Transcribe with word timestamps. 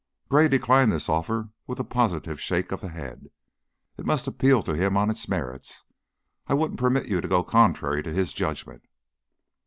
Gray 0.29 0.47
declined 0.47 0.91
this 0.91 1.07
offer 1.07 1.49
with 1.67 1.79
a 1.79 1.83
positive 1.83 2.41
shake 2.41 2.71
of 2.71 2.81
the 2.81 2.89
head. 2.89 3.27
"It 3.99 4.05
must 4.07 4.25
appeal 4.25 4.63
to 4.63 4.73
him 4.73 4.97
on 4.97 5.11
its 5.11 5.29
merits. 5.29 5.85
I 6.47 6.55
wouldn't 6.55 6.79
permit 6.79 7.07
you 7.07 7.21
to 7.21 7.27
go 7.27 7.43
contrary 7.43 8.01
to 8.01 8.11
his 8.11 8.33
judgment." 8.33 8.85